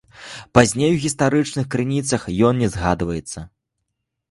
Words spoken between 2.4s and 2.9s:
ён не